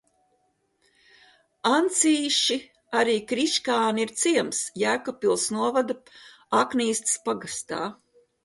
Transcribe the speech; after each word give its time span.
Ancīši, 1.71 2.57
arī 3.01 3.15
Kriškāni 3.33 4.05
ir 4.07 4.15
ciems 4.23 4.63
Jēkabpils 4.85 5.47
novada 5.59 6.01
Aknīstes 6.63 7.21
pagastā. 7.29 7.85